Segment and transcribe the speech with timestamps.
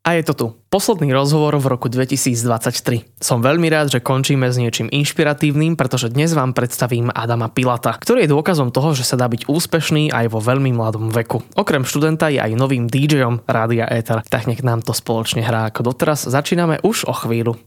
[0.00, 0.46] A je to tu.
[0.72, 3.20] Posledný rozhovor v roku 2023.
[3.20, 8.24] Som veľmi rád, že končíme s niečím inšpiratívnym, pretože dnes vám predstavím Adama Pilata, ktorý
[8.24, 11.44] je dôkazom toho, že sa dá byť úspešný aj vo veľmi mladom veku.
[11.52, 15.92] Okrem študenta je aj novým DJom Rádia Ether, tak nech nám to spoločne hrá ako
[15.92, 16.24] doteraz.
[16.24, 17.60] Začíname už o chvíľu.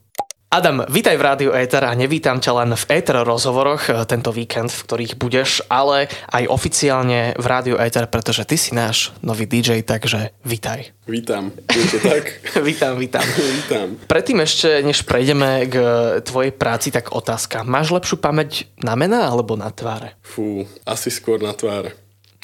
[0.54, 4.70] Adam, vítaj v Rádiu Éter a nevítam ťa len v Éter rozhovoroch eh, tento víkend,
[4.70, 9.82] v ktorých budeš, ale aj oficiálne v Rádiu Éter, pretože ty si náš nový DJ,
[9.82, 10.94] takže vítaj.
[11.10, 12.38] Vítam, je to tak?
[12.70, 13.26] vítam, vítam.
[13.66, 13.98] vítam.
[14.06, 15.76] Predtým ešte, než prejdeme k
[16.22, 17.66] tvojej práci, tak otázka.
[17.66, 20.14] Máš lepšiu pamäť na mená alebo na tváre?
[20.22, 22.03] Fú, asi skôr na tváre.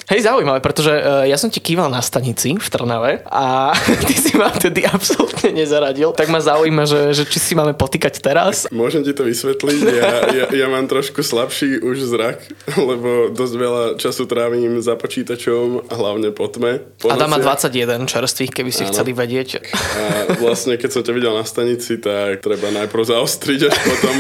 [0.10, 3.78] Hej, zaujímavé, pretože uh, ja som ti kýval na stanici v Trnave a
[4.10, 6.18] ty si ma vtedy absolútne nezaradil.
[6.18, 8.66] Tak ma zaujíma, že, že či si máme potýkať teraz.
[8.74, 9.80] Môžem ti to vysvetliť.
[9.86, 12.42] Ja, ja, ja mám trošku slabší už zrak,
[12.90, 16.82] lebo dosť veľa času trávim za počítačom hlavne po tme.
[16.98, 18.98] Po Adam má 21 čerstvých, keby si Áno.
[18.98, 19.62] chceli vedieť.
[19.78, 20.04] A
[20.42, 24.16] vlastne, keď som ťa videl na stanici, tak treba najprv zaostriť, až potom,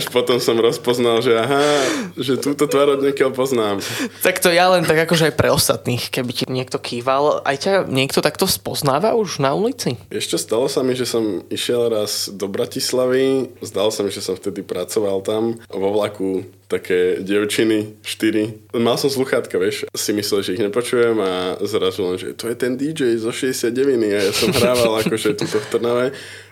[0.00, 1.60] až potom som rozpoznal, že aha,
[2.16, 3.04] že túto tvár od
[3.36, 3.84] poznám.
[4.24, 7.42] Tak to ja len tak akože aj pre ostatných, keby ti niekto kýval.
[7.42, 9.98] Aj ťa niekto takto spoznáva už na ulici?
[10.08, 13.50] Ešte stalo sa mi, že som išiel raz do Bratislavy.
[13.60, 18.58] Zdalo sa mi, že som vtedy pracoval tam vo vlaku také devčiny, štyri.
[18.74, 22.56] Mal som sluchátka, vieš, si myslel, že ich nepočujem a zrazu len, že to je
[22.58, 23.70] ten DJ zo 69
[24.10, 26.06] a ja som hrával akože túto v Trnave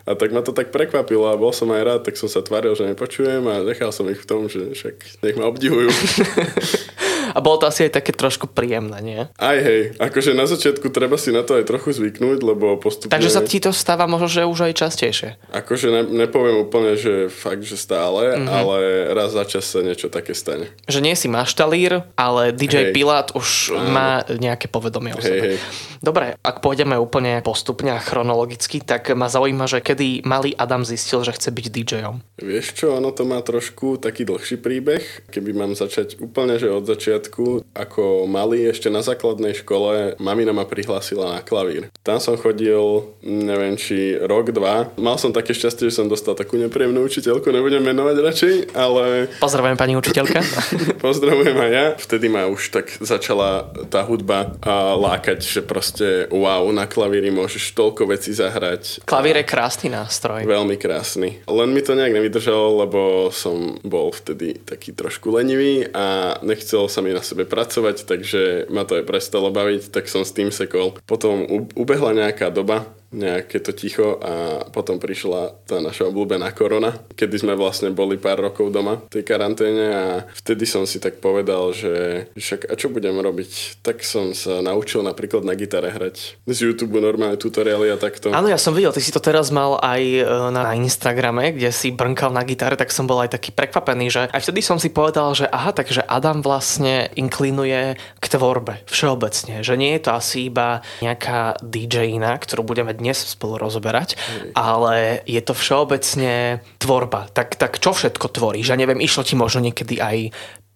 [0.07, 2.79] a tak ma to tak prekvapilo a bol som aj rád, tak som sa tváril,
[2.79, 5.91] že nepočujem a nechal som ich v tom, že však nech ma obdivujú.
[7.35, 9.21] A bolo to asi aj také trošku príjemné, nie?
[9.37, 13.11] Aj hej, akože na začiatku treba si na to aj trochu zvyknúť, lebo postupne...
[13.11, 15.29] Takže sa ti to stáva možno, že už aj častejšie.
[15.51, 18.49] Akože ne, nepoviem úplne, že fakt, že stále, mm-hmm.
[18.49, 18.79] ale
[19.13, 20.71] raz za čas sa niečo také stane.
[20.87, 22.93] Že nie si maštalír, ale DJ hej.
[22.95, 23.91] Pilát už Áno.
[23.91, 25.47] má nejaké povedomie o hej, sebe.
[25.55, 25.59] Hej.
[26.05, 31.25] Dobre, ak pôjdeme úplne postupne a chronologicky, tak ma zaujíma, že kedy malý Adam zistil,
[31.25, 32.17] že chce byť DJom.
[32.45, 35.33] Vieš čo, ono to má trošku taký dlhší príbeh.
[35.33, 40.53] Keby mám začať úplne, že od začiatku začiatku, ako malý, ešte na základnej škole, mamina
[40.53, 41.89] ma prihlásila na klavír.
[42.05, 42.77] Tam som chodil,
[43.25, 44.93] neviem, či rok, dva.
[45.01, 49.33] Mal som také šťastie, že som dostal takú nepríjemnú učiteľku, nebudem menovať radšej, ale...
[49.41, 50.45] Pozdravujem pani učiteľka.
[51.07, 51.87] Pozdravujem aj ja.
[51.97, 54.53] Vtedy ma už tak začala tá hudba
[55.01, 59.01] lákať, že proste wow, na klavíri môžeš toľko vecí zahrať.
[59.09, 60.45] Klavír je krásny nástroj.
[60.45, 61.41] Veľmi krásny.
[61.49, 63.01] Len mi to nejak nevydržalo, lebo
[63.33, 68.83] som bol vtedy taký trošku lenivý a nechcel sa mi na sebe pracovať, takže ma
[68.83, 70.99] to aj prestalo baviť, tak som s tým sekol.
[71.07, 71.47] Potom
[71.79, 77.55] ubehla nejaká doba, nejaké to ticho a potom prišla tá naša obľúbená korona, kedy sme
[77.55, 82.27] vlastne boli pár rokov doma v tej karanténe a vtedy som si tak povedal, že
[82.35, 83.81] však a čo budem robiť?
[83.87, 88.35] Tak som sa naučil napríklad na gitare hrať z YouTube normálne tutoriály a takto.
[88.35, 91.95] Áno, ja som videl, ty si to teraz mal aj e, na Instagrame, kde si
[91.95, 95.31] brnkal na gitare, tak som bol aj taký prekvapený, že aj vtedy som si povedal,
[95.39, 100.81] že aha, takže Adam vlastne inklinuje k tvorbe všeobecne, že nie je to asi iba
[101.05, 104.17] nejaká DJ-ina, ktorú budeme dnes spolu rozoberať,
[104.57, 107.29] ale je to všeobecne tvorba.
[107.35, 108.73] Tak, tak čo všetko tvoríš?
[108.73, 110.33] Ja neviem, išlo ti možno niekedy aj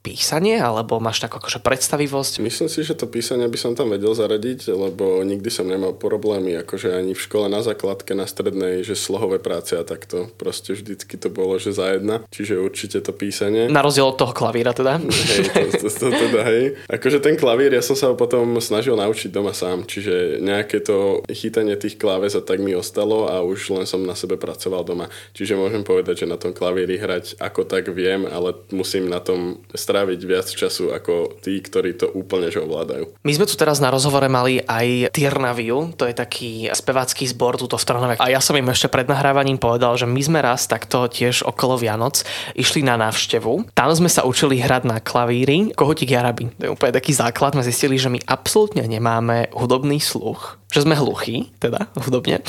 [0.09, 2.41] písanie, alebo máš takú akože predstavivosť?
[2.41, 6.57] Myslím si, že to písanie by som tam vedel zaradiť, lebo nikdy som nemal problémy,
[6.65, 10.33] akože ani v škole na základke, na strednej, že slohové práce a takto.
[10.41, 12.25] Proste vždycky to bolo, že za jedna.
[12.33, 13.69] Čiže určite to písanie.
[13.69, 14.97] Na rozdiel od toho klavíra teda?
[14.97, 16.81] Hej, to, to, to, teda, hej.
[16.89, 21.21] Akože ten klavír, ja som sa ho potom snažil naučiť doma sám, čiže nejaké to
[21.29, 25.13] chytanie tých kláves a tak mi ostalo a už len som na sebe pracoval doma.
[25.37, 29.61] Čiže môžem povedať, že na tom klavíri hrať ako tak viem, ale musím na tom
[29.75, 33.19] stráviť viac času ako tí, ktorí to úplne že ovládajú.
[33.25, 37.81] My sme tu teraz na rozhovore mali aj Tiernaviu, to je taký spevácky zbor túto
[37.81, 38.15] v Trnave.
[38.21, 41.81] A ja som im ešte pred nahrávaním povedal, že my sme raz takto tiež okolo
[41.81, 42.21] Vianoc
[42.53, 43.73] išli na návštevu.
[43.73, 46.51] Tam sme sa učili hrať na klavíri Kohotík Jarabi.
[46.59, 47.55] To je úplne taký základ.
[47.55, 52.45] Sme zistili, že my absolútne nemáme hudobný sluch že sme hluchí, teda hudobne.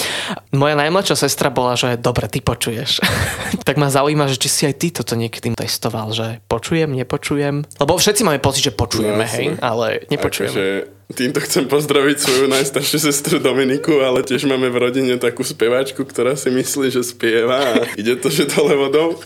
[0.52, 3.00] Moja najmladšia sestra bola, že dobre, ty počuješ.
[3.68, 7.64] tak ma zaujíma, že či si aj ty toto niekedy testoval, že počujem, nepočujem.
[7.80, 10.52] Lebo všetci máme pocit, že počujeme, no, hej, ale nepočujeme.
[10.52, 16.06] Akože Týmto chcem pozdraviť svoju najstaršiu sestru Dominiku, ale tiež máme v rodine takú speváčku,
[16.06, 19.18] ktorá si myslí, že spieva a ide to, že dole vodou.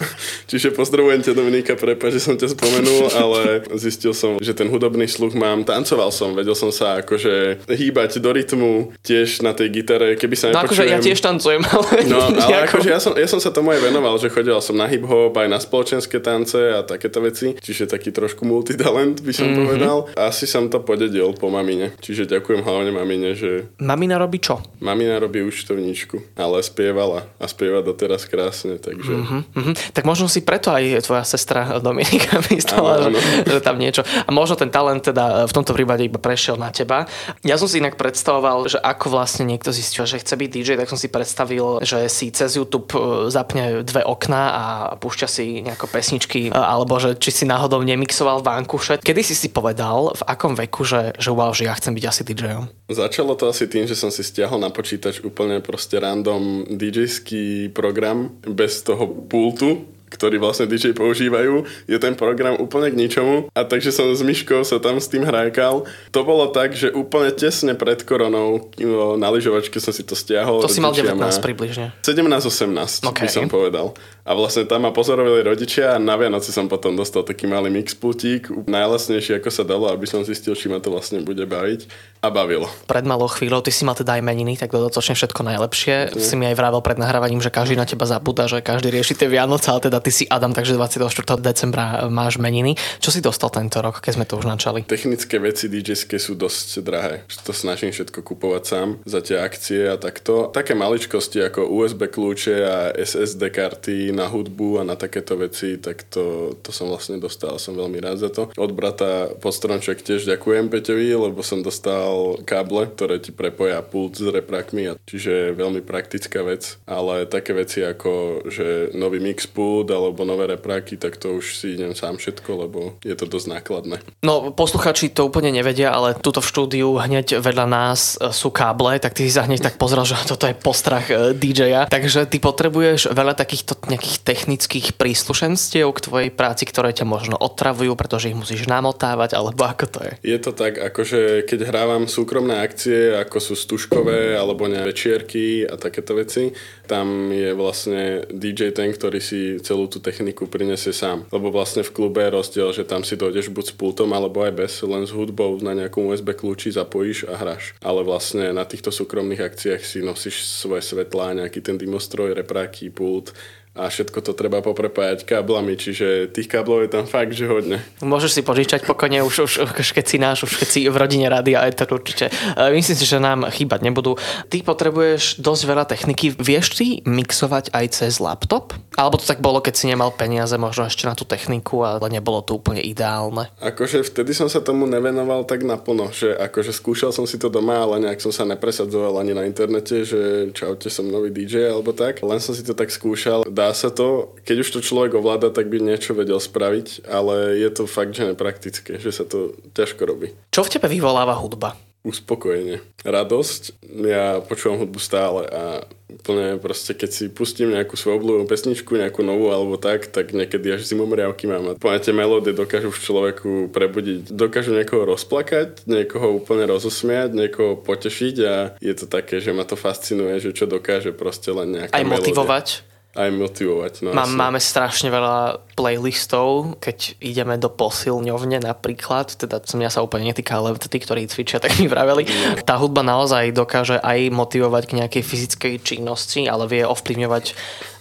[0.48, 3.42] Čiže pozdravujem ťa Dominika, prepáč, že som ťa spomenul, ale
[3.76, 5.68] zistil som, že ten hudobný sluch mám.
[5.68, 10.56] Tancoval som, vedel som sa akože hýbať do rytmu, tiež na tej gitare, keby sa
[10.56, 12.08] No akože ja tiež tancujem, ale...
[12.08, 14.88] No, ale akože ja som, ja som sa tomu aj venoval, že chodil som na
[14.88, 17.60] hip-hop, aj na spoločenské tance a takéto veci.
[17.60, 19.60] Čiže taký trošku multitalent by som mm-hmm.
[19.68, 19.98] povedal.
[20.16, 21.98] Asi som to podedil po mamine.
[22.00, 23.68] Čiže ďakujem hlavne mamine, že...
[23.82, 24.62] Mamina robí čo?
[24.80, 29.14] Mamina robí účtovníčku, ale spievala a spieva doteraz krásne, takže...
[29.14, 29.94] Mm-hmm.
[29.98, 33.20] Tak možno si preto aj tvoja sestra Dominika myslela, áno, áno.
[33.50, 34.06] že tam niečo.
[34.06, 37.10] A možno ten talent teda v tomto prípade iba prešiel na teba.
[37.42, 40.92] Ja som si inak predstavoval, že ako vlastne niekto zistil, že chce byť DJ, tak
[40.92, 44.64] som si predstavil, že si cez YouTube e, zapne dve okná a
[45.00, 49.02] púšťa si nejako pesničky, e, alebo že či si náhodou nemixoval vankuše.
[49.02, 52.22] Kedy si si povedal, v akom veku, že, že wow, že ja chcem byť asi
[52.28, 52.66] DJom?
[52.92, 58.36] Začalo to asi tým, že som si stiahol na počítač úplne proste random DJ-ský program
[58.44, 63.90] bez toho pultu, ktorý vlastne DJ používajú, je ten program úplne k ničomu a takže
[63.90, 65.90] som s Myškou sa tam s tým hrajkal.
[66.14, 68.70] To bolo tak, že úplne tesne pred koronou
[69.18, 70.62] na lyžovačke som si to stiahol.
[70.62, 71.92] To si mal 19 približne.
[72.06, 73.26] 17-18 okay.
[73.26, 73.98] by som povedal.
[74.24, 78.48] A vlastne tam ma pozorovali rodičia a na Vianoci som potom dostal taký malý mixpultík,
[78.72, 81.92] najlasnejší ako sa dalo, aby som zistil, či ma to vlastne bude baviť
[82.24, 82.72] a bavilo.
[82.88, 86.16] Pred malou chvíľou ty si mal teda aj meniny, tak dodatočne všetko najlepšie.
[86.16, 86.24] Mm.
[86.24, 89.28] Si mi aj vravel pred nahrávaním, že každý na teba zabúda, že každý rieši tie
[89.28, 91.40] Vianoce, ale teda ty si Adam, takže 24.
[91.40, 92.76] decembra máš meniny.
[93.00, 94.84] Čo si dostal tento rok, keď sme to už načali?
[94.84, 97.24] Technické veci dj sú dosť drahé.
[97.48, 100.52] To snažím všetko kupovať sám za tie akcie a takto.
[100.52, 106.04] Také maličkosti ako USB kľúče a SSD karty na hudbu a na takéto veci, tak
[106.12, 107.56] to, to som vlastne dostal.
[107.56, 108.52] Som veľmi rád za to.
[108.52, 114.28] Od brata Postronček tiež ďakujem Peťovi, lebo som dostal káble, ktoré ti prepoja pult s
[114.28, 116.76] reprakmi, čiže veľmi praktická vec.
[116.84, 121.78] Ale také veci ako, že nový mix pult alebo nové repráky, tak to už si
[121.78, 123.98] idem sám všetko, lebo je to dosť nákladné.
[124.26, 129.14] No, posluchači to úplne nevedia, ale tuto v štúdiu hneď vedľa nás sú káble, tak
[129.14, 131.86] ty si sa hneď tak pozrel, že toto je postrach e, DJ-a.
[131.88, 137.94] Takže ty potrebuješ veľa takýchto nejakých technických príslušenstiev k tvojej práci, ktoré ťa možno otravujú,
[137.94, 140.14] pretože ich musíš namotávať, alebo ako to je?
[140.36, 145.76] Je to tak, akože keď hrávam súkromné akcie, ako sú stužkové, alebo ne večierky a
[145.76, 146.54] takéto veci,
[146.84, 151.24] tam je vlastne DJ ten, ktorý si celú tú techniku prinesie sám.
[151.32, 154.54] Lebo vlastne v klube je rozdiel, že tam si dojdeš buď s pultom, alebo aj
[154.54, 157.74] bez, len s hudbou na nejakom USB kľúči zapojíš a hráš.
[157.80, 163.32] Ale vlastne na týchto súkromných akciách si nosíš svoje svetlá, nejaký ten dimostroj, repráky, pult,
[163.74, 167.82] a všetko to treba poprepájať káblami, čiže tých káblov je tam fakt, že hodne.
[168.06, 171.26] Môžeš si požičať pokojne už, už, už keď si náš, už keď si v rodine
[171.26, 172.30] rady a to určite.
[172.30, 174.14] E, myslím si, že nám chýbať nebudú.
[174.54, 176.38] Ty potrebuješ dosť veľa techniky.
[176.38, 178.78] Vieš ty mixovať aj cez laptop?
[178.94, 182.46] Alebo to tak bolo, keď si nemal peniaze možno ešte na tú techniku, ale nebolo
[182.46, 183.50] to úplne ideálne?
[183.58, 187.82] Akože vtedy som sa tomu nevenoval tak naplno, že akože skúšal som si to doma,
[187.82, 192.22] ale nejak som sa nepresadzoval ani na internete, že čaute som nový DJ alebo tak.
[192.22, 195.72] Len som si to tak skúšal dá sa to, keď už to človek ovláda, tak
[195.72, 200.28] by niečo vedel spraviť, ale je to fakt, že nepraktické, že sa to ťažko robí.
[200.52, 201.80] Čo v tebe vyvoláva hudba?
[202.04, 202.84] Uspokojenie.
[203.08, 203.80] Radosť.
[204.04, 209.24] Ja počúvam hudbu stále a úplne proste, keď si pustím nejakú svoju obľúbenú pesničku, nejakú
[209.24, 211.80] novú alebo tak, tak niekedy až zimomriavky mám.
[211.80, 214.36] A tie melódie dokážu v človeku prebudiť.
[214.36, 219.80] Dokážu niekoho rozplakať, niekoho úplne rozosmiať, niekoho potešiť a je to také, že ma to
[219.80, 222.68] fascinuje, že čo dokáže proste len nejaká Aj motivovať?
[222.84, 223.94] Melódia aj motivovať.
[224.10, 230.02] No, Má, máme strašne veľa playlistov, keď ideme do posilňovne napríklad, teda som ja sa
[230.02, 232.26] úplne netýka, ale tí, ktorí cvičia, tak mi vraveli.
[232.66, 237.54] Tá hudba naozaj dokáže aj motivovať k nejakej fyzickej činnosti, ale vie ovplyvňovať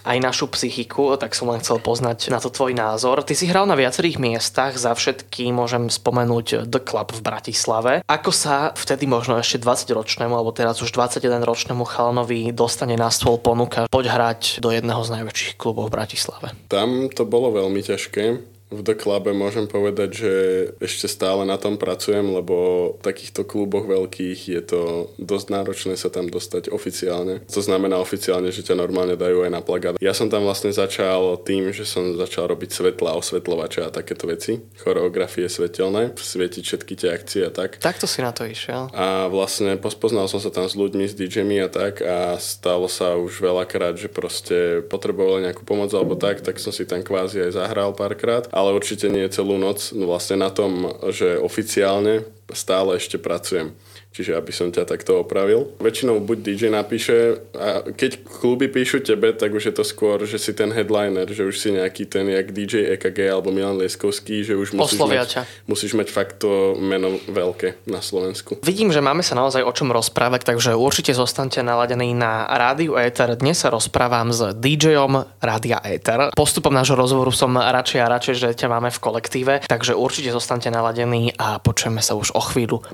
[0.02, 3.22] aj našu psychiku, tak som len chcel poznať na to tvoj názor.
[3.22, 7.92] Ty si hral na viacerých miestach, za všetky môžem spomenúť The Club v Bratislave.
[8.06, 13.86] Ako sa vtedy možno ešte 20-ročnému, alebo teraz už 21-ročnému chalanovi dostane na stôl ponuka
[13.88, 16.46] poď hrať do jedného z najväčších klubov v Bratislave?
[16.68, 20.32] Tam to bolo veľmi ťažké v The Clube môžem povedať, že
[20.80, 22.56] ešte stále na tom pracujem, lebo
[22.96, 24.82] v takýchto kluboch veľkých je to
[25.20, 27.44] dosť náročné sa tam dostať oficiálne.
[27.52, 30.00] To znamená oficiálne, že ťa normálne dajú aj na plagát.
[30.00, 34.64] Ja som tam vlastne začal tým, že som začal robiť svetla, osvetľovače a takéto veci.
[34.80, 37.76] Choreografie svetelné, svietiť všetky tie akcie a tak.
[37.78, 38.88] Takto si na to išiel.
[38.96, 43.20] A vlastne pospoznal som sa tam s ľuďmi, s DJmi a tak a stalo sa
[43.20, 47.58] už veľakrát, že proste potrebovali nejakú pomoc alebo tak, tak som si tam kvázi aj
[47.58, 48.46] zahral párkrát.
[48.62, 49.90] Ale určite nie celú noc.
[49.90, 52.22] No vlastne na tom, že oficiálne
[52.54, 53.74] stále ešte pracujem.
[54.12, 55.72] Čiže aby som ťa takto opravil.
[55.80, 60.36] Väčšinou buď DJ napíše a keď kluby píšu tebe, tak už je to skôr, že
[60.36, 64.52] si ten headliner, že už si nejaký ten jak DJ EKG alebo Milan Lieskovský, že
[64.52, 68.60] už musíš mať, musíš mať fakt to meno veľké na Slovensku.
[68.60, 73.32] Vidím, že máme sa naozaj o čom rozprávať, takže určite zostaňte naladení na Rádiu Éter.
[73.40, 76.28] Dnes sa rozprávam s DJom Rádia Éter.
[76.36, 80.68] Postupom nášho rozhovoru som radšej a radšej, že ťa máme v kolektíve, takže určite zostaňte
[80.68, 82.84] naladení a počujeme sa už o chvíľu.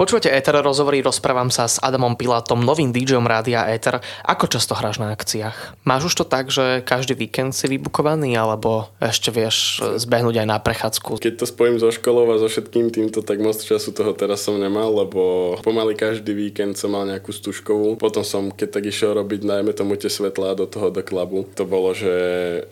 [0.00, 4.00] Počúvate Éter rozhovory, rozprávam sa s Adamom Pilátom, novým DJom Rádia Éter.
[4.24, 5.84] Ako často hráš na akciách?
[5.84, 10.56] Máš už to tak, že každý víkend si vybukovaný, alebo ešte vieš zbehnúť aj na
[10.56, 11.20] prechádzku?
[11.20, 14.56] Keď to spojím so školou a so všetkým týmto, tak moc času toho teraz som
[14.56, 18.00] nemal, lebo pomaly každý víkend som mal nejakú stužkovú.
[18.00, 21.44] Potom som, keď tak išiel robiť, najmä tomu tie svetlá do toho do klubu.
[21.60, 22.08] To bolo, že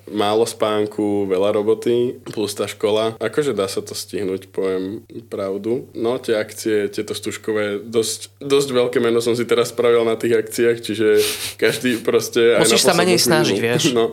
[0.09, 3.21] málo spánku, veľa roboty, plus tá škola.
[3.21, 5.93] Akože dá sa to stihnúť, poviem pravdu.
[5.93, 10.39] No tie akcie, tieto stužkové, dosť, dosť veľké meno som si teraz spravil na tých
[10.39, 11.07] akciách, čiže
[11.55, 12.57] každý proste...
[12.57, 13.83] Musíš sa menej poslednú snažiť, chvíľu, vieš.
[13.91, 14.05] No,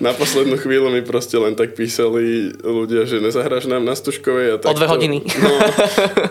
[0.00, 4.46] na poslednú chvíľu mi proste len tak písali ľudia, že nezahráš nám na stužkovej.
[4.50, 5.18] A O tak dve to- hodiny.
[5.38, 5.50] No,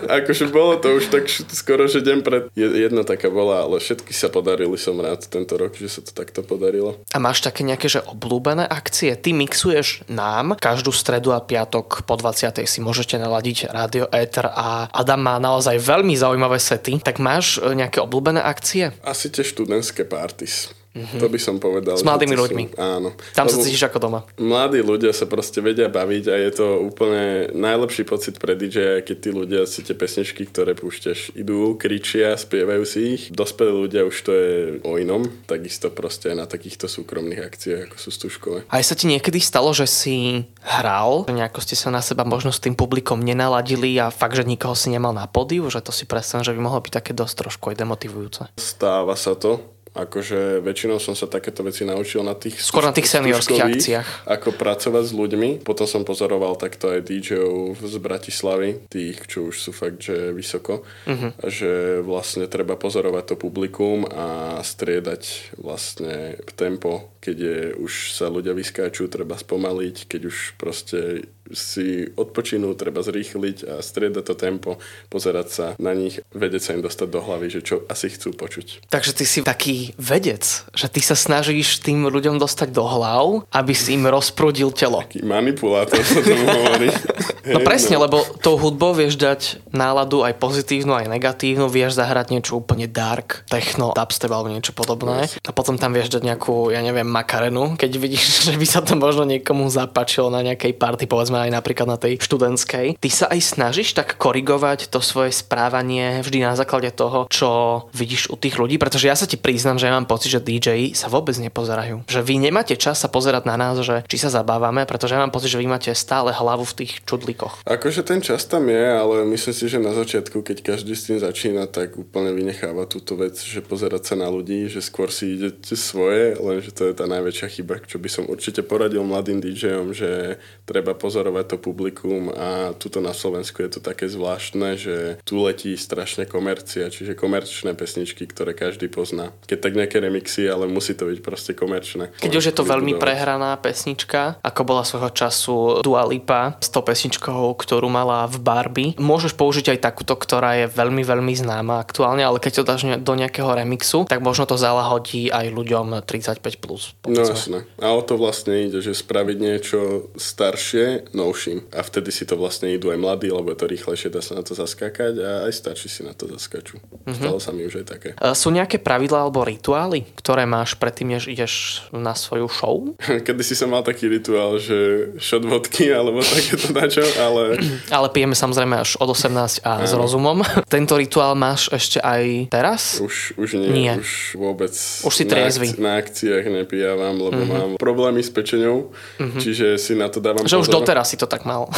[0.06, 2.42] akože bolo to už tak skoro, že deň pred.
[2.52, 6.12] Je- Jedna taká bola, ale všetky sa podarili, som rád tento rok, že sa to
[6.12, 7.00] takto podarilo.
[7.10, 9.12] A máš také nejaké, že obľúbené akcie?
[9.12, 12.64] Ty mixuješ nám každú stredu a piatok po 20.
[12.64, 17.02] si môžete naladiť Radio Ether a Adam má naozaj veľmi zaujímavé sety.
[17.02, 18.94] Tak máš e, nejaké obľúbené akcie?
[19.02, 20.77] Asi tie študentské parties.
[21.18, 21.96] To by som povedal.
[21.98, 22.64] S mladými to sú- ľuďmi.
[22.78, 23.14] Áno.
[23.34, 24.20] Tam sa Lebo cítiš ako doma.
[24.38, 29.16] Mladí ľudia sa proste vedia baviť a je to úplne najlepší pocit pre DJ, keď
[29.18, 33.22] tí ľudia si tie pesničky, ktoré púšťaš, idú, kričia, spievajú si ich.
[33.30, 34.50] Dospelí ľudia už to je
[34.82, 38.58] o inom, takisto proste na takýchto súkromných akciách, ako sú stužkové.
[38.68, 42.52] Aj sa ti niekedy stalo, že si hral, že nejako ste sa na seba možno
[42.52, 46.04] s tým publikom nenaladili a fakt, že nikoho si nemal na pódiu, že to si
[46.04, 48.42] predstavím, že by mohlo byť také dosť trošku aj demotivujúce.
[48.56, 49.77] Stáva sa to.
[49.98, 52.62] Akože väčšinou som sa takéto veci naučil na tých...
[52.62, 54.08] Skôr na tých seniorských akciách.
[54.30, 55.66] Ako pracovať s ľuďmi.
[55.66, 60.86] Potom som pozoroval takto aj DJov z Bratislavy, tých, čo už sú fakt, že vysoko.
[61.02, 61.34] Uh-huh.
[61.42, 68.54] Že vlastne treba pozorovať to publikum a striedať vlastne tempo, keď je, už sa ľudia
[68.54, 74.70] vyskáču, treba spomaliť, keď už proste si odpočinú, treba zrýchliť a striedať to tempo,
[75.08, 78.88] pozerať sa na nich, vedieť sa im dostať do hlavy, že čo asi chcú počuť.
[78.92, 83.72] Takže ty si taký vedec, že ty sa snažíš tým ľuďom dostať do hlav, aby
[83.72, 85.06] si im rozprudil telo.
[85.06, 86.88] Taký manipulátor sa tomu hovorí.
[87.48, 92.60] No presne, lebo tou hudbou vieš dať náladu aj pozitívnu, aj negatívnu, vieš zahrať niečo
[92.60, 95.32] úplne dark, techno, dubstep alebo niečo podobné.
[95.48, 99.00] A potom tam vieš dať nejakú, ja neviem, makarenu, keď vidíš, že by sa to
[99.00, 103.00] možno niekomu zapáčilo na nejakej party, povedzme aj napríklad na tej študentskej.
[103.00, 107.48] Ty sa aj snažíš tak korigovať to svoje správanie vždy na základe toho, čo
[107.96, 110.96] vidíš u tých ľudí, pretože ja sa ti priznám, že ja mám pocit, že DJ
[110.96, 112.08] sa vôbec nepozerajú.
[112.08, 115.34] Že vy nemáte čas sa pozerať na nás, že či sa zabávame, pretože ja mám
[115.34, 117.66] pocit, že vy máte stále hlavu v tých čudlíkoch.
[117.68, 121.18] Akože ten čas tam je, ale myslím si, že na začiatku, keď každý s tým
[121.18, 125.74] začína, tak úplne vynecháva túto vec, že pozerať sa na ľudí, že skôr si idete
[125.74, 130.38] svoje, lenže to je tá najväčšia chyba, čo by som určite poradil mladým DJom, že
[130.62, 134.96] treba pozorovať to publikum a tuto na Slovensku je to také zvláštne, že
[135.26, 139.34] tu letí strašne komercia, čiže komerčné pesničky, ktoré každý pozná.
[139.48, 142.14] Keď tak nejaké remixy, ale musí to byť proste komerčné.
[142.18, 146.82] Keď už je to veľmi prehraná pesnička, ako bola svojho času Dua Lipa s tou
[146.82, 152.22] pesničkou, ktorú mala v Barbie, môžeš použiť aj takúto, ktorá je veľmi, veľmi známa aktuálne,
[152.22, 156.58] ale keď to dáš do nejakého remixu, tak možno to zalahodí aj ľuďom 35+.
[156.58, 157.64] Plus, No jasné.
[157.78, 161.70] A o to vlastne ide, že spraviť niečo staršie, novším.
[161.72, 164.42] A vtedy si to vlastne idú aj mladí, lebo je to rýchlejšie, dá sa na
[164.44, 166.78] to zaskákať a aj starší si na to zaskačú.
[166.78, 167.14] Mm-hmm.
[167.16, 168.10] Stalo sa mi už aj také.
[168.14, 172.92] E, Sú nejaké pravidlá alebo rituály, ktoré máš predtým, než ideš na svoju show?
[173.26, 177.56] Kedy si som mal taký rituál, že shot vodky alebo takéto načo, ale
[177.96, 180.44] Ale pijeme samozrejme až od 18 a s rozumom.
[180.68, 183.00] Tento rituál máš ešte aj teraz?
[183.00, 183.94] už, už nie, Nie.
[183.96, 185.72] už vôbec Už si na, triezvy.
[185.72, 187.54] akci- na akciách nepijavam, lebo mm-hmm.
[187.54, 189.40] mám problémy s pečenou, mm-hmm.
[189.40, 190.76] čiže si na to dávam Že už pozor.
[190.82, 191.70] doteraz si to tak mal.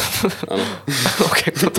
[0.49, 0.65] Áno,
[1.31, 1.69] ok, no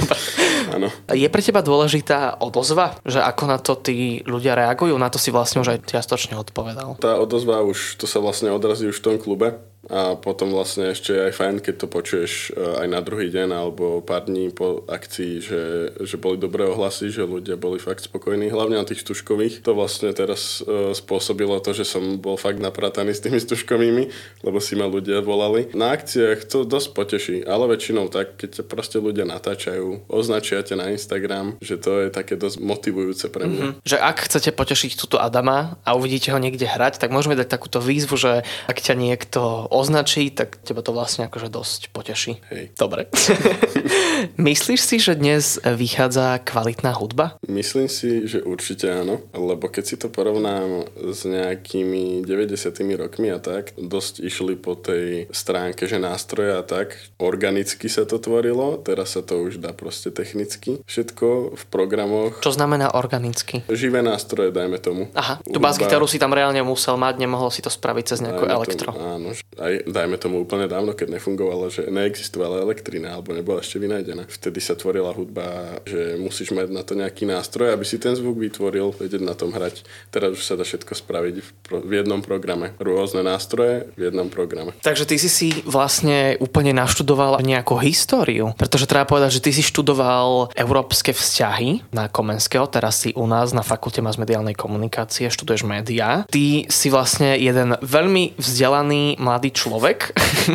[0.73, 0.89] áno.
[1.13, 2.97] Je pre teba dôležitá odozva?
[3.05, 4.95] Že ako na to tí ľudia reagujú?
[4.97, 6.99] Na to si vlastne už aj čiastočne odpovedal.
[6.99, 9.59] Tá odozva už, to sa vlastne odrazí už v tom klube,
[9.91, 13.49] A potom vlastne ešte je aj fajn, keď to počuješ e, aj na druhý deň
[13.51, 15.63] alebo pár dní po akcii, že,
[15.99, 19.67] že boli dobré ohlasy, že ľudia boli fakt spokojní, hlavne na tých stužkových.
[19.67, 24.05] To vlastne teraz uh, spôsobilo to, že som bol fakt naprataný s tými stužkovými,
[24.47, 25.71] lebo si ma ľudia volali.
[25.75, 30.95] Na akciách to dosť poteší, ale väčšinou tak, keď sa proste ľudia natáčajú, označia na
[30.95, 33.65] Instagram, že to je také dosť motivujúce pre mňa.
[33.65, 33.85] Mm-hmm.
[33.85, 37.83] Že ak chcete potešiť túto Adama a uvidíte ho niekde hrať, tak môžeme dať takúto
[37.83, 42.39] výzvu, že ak ťa niekto označí, tak teba to vlastne akože dosť poteší.
[42.53, 42.77] Hej.
[42.77, 43.09] Dobre.
[44.39, 47.41] Myslíš si, že dnes vychádza kvalitná hudba?
[47.49, 53.41] Myslím si, že určite áno, lebo keď si to porovnám s nejakými 90 rokmi a
[53.41, 59.17] tak, dosť išli po tej stránke, že nástroje a tak, organicky sa to tvorilo, teraz
[59.17, 60.85] sa to už dá proste technicky.
[60.85, 62.45] Všetko v programoch.
[62.45, 63.65] Čo znamená organicky?
[63.67, 65.09] Živé nástroje, dajme tomu.
[65.17, 68.91] Aha, tú bas-gitaru si tam reálne musel mať, nemohol si to spraviť cez nejakú elektro.
[68.93, 69.29] Tomu, áno,
[69.63, 74.27] aj dajme tomu úplne dávno, keď nefungovalo, že neexistovala elektrina alebo nebola ešte vynajdená.
[74.27, 78.43] Vtedy sa tvorila hudba, že musíš mať na to nejaký nástroj, aby si ten zvuk
[78.43, 79.87] vytvoril, vedieť na tom hrať.
[80.11, 82.75] Teraz už sa dá všetko spraviť v, pro, v jednom programe.
[82.83, 84.75] Rôzne nástroje v jednom programe.
[84.83, 89.63] Takže ty si si vlastne úplne naštudoval nejakú históriu, pretože treba povedať, že ty si
[89.63, 96.27] študoval európske vzťahy na Komenského, teraz si u nás na Fakulte masmediálnej komunikácie, študuješ médiá.
[96.27, 100.13] Ty si vlastne jeden veľmi vzdelaný mladý človek,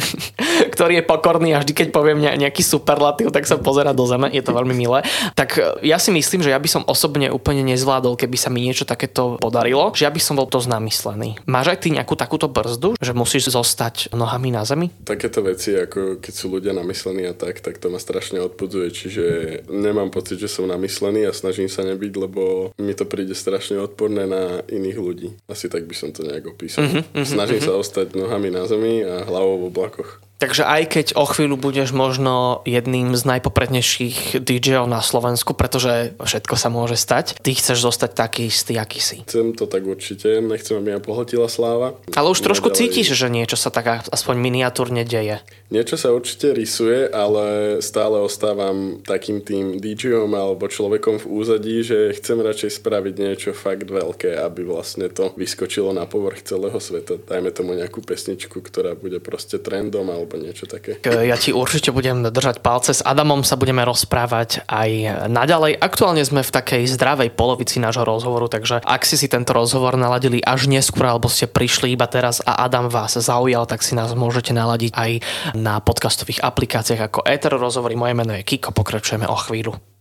[0.76, 4.44] ktorý je pokorný a vždy, keď poviem nejaký superlatív, tak sa pozera do zeme, je
[4.44, 5.06] to veľmi milé.
[5.34, 8.66] Tak e, ja si myslím, že ja by som osobne úplne nezvládol, keby sa mi
[8.66, 11.40] niečo takéto podarilo, že ja by som bol to namyslený.
[11.48, 14.92] Máš aj ty nejakú takúto brzdu, že musíš zostať nohami na zemi?
[15.06, 19.26] Takéto veci, ako keď sú ľudia namyslení a tak, tak to ma strašne odpudzuje, čiže
[19.70, 24.26] nemám pocit, že som namyslený a snažím sa nebyť, lebo mi to príde strašne odporné
[24.26, 25.30] na iných ľudí.
[25.46, 26.84] Asi tak by som to nejak opísal.
[26.88, 27.78] Mm-hmm, snažím mm-hmm.
[27.78, 30.27] sa ostať nohami na zemi a hlavou v oblakoch.
[30.38, 36.54] Takže aj keď o chvíľu budeš možno jedným z najpoprednejších DJ-ov na Slovensku, pretože všetko
[36.54, 39.18] sa môže stať, ty chceš zostať taký istý, aký si.
[39.26, 41.98] Chcem to tak určite, nechcem, aby ma pohltila sláva.
[42.14, 42.78] Ale už trošku ďalej...
[42.78, 45.42] cítiš, že niečo sa tak aspoň miniatúrne deje.
[45.74, 52.14] Niečo sa určite rysuje, ale stále ostávam takým tým DJom alebo človekom v úzadí, že
[52.14, 57.20] chcem radšej spraviť niečo fakt veľké, aby vlastne to vyskočilo na povrch celého sveta.
[57.20, 61.00] Dajme tomu nejakú pesničku, ktorá bude proste trendom alebo alebo niečo také.
[61.08, 62.92] Ja ti určite budem držať palce.
[62.92, 65.80] S Adamom sa budeme rozprávať aj naďalej.
[65.80, 70.44] Aktuálne sme v takej zdravej polovici nášho rozhovoru, takže ak si si tento rozhovor naladili
[70.44, 74.52] až neskôr, alebo ste prišli iba teraz a Adam vás zaujal, tak si nás môžete
[74.52, 75.12] naladiť aj
[75.56, 77.96] na podcastových aplikáciách ako Ether rozhovory.
[77.96, 79.97] Moje meno je Kiko, pokračujeme o chvíľu.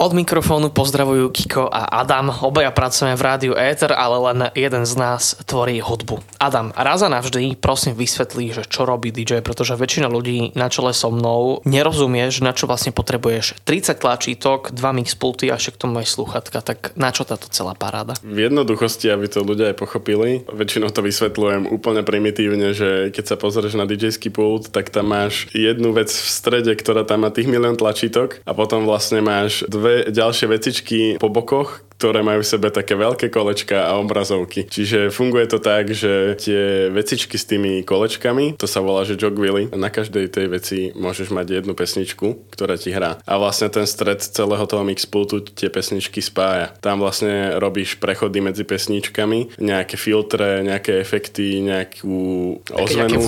[0.00, 2.32] Od mikrofónu pozdravujú Kiko a Adam.
[2.32, 6.40] Obaja pracujeme v rádiu Ether, ale len jeden z nás tvorí hudbu.
[6.40, 10.96] Adam, raz a navždy prosím vysvetlí, že čo robí DJ, pretože väčšina ľudí na čele
[10.96, 15.80] so mnou nerozumie, že na čo vlastne potrebuješ 30 tlačítok, 2 mixpulty a ešte k
[15.84, 16.64] tomu aj sluchatka.
[16.64, 18.16] Tak na čo táto celá paráda?
[18.24, 23.36] V jednoduchosti, aby to ľudia aj pochopili, väčšinou to vysvetľujem úplne primitívne, že keď sa
[23.36, 27.52] pozrieš na dj pult, tak tam máš jednu vec v strede, ktorá tam má tých
[27.52, 32.72] milión tlačítok a potom vlastne máš dve ďalšie vecičky po bokoch, ktoré majú v sebe
[32.72, 34.64] také veľké kolečka a obrazovky.
[34.64, 39.68] Čiže funguje to tak, že tie vecičky s tými kolečkami, to sa volá, že jogwilly,
[39.76, 43.20] na každej tej veci môžeš mať jednu pesničku, ktorá ti hrá.
[43.28, 46.72] A vlastne ten stred celého toho mixpultu tie pesničky spája.
[46.80, 52.16] Tam vlastne robíš prechody medzi pesničkami, nejaké filtre, nejaké efekty, nejakú
[52.72, 53.20] ozvenu.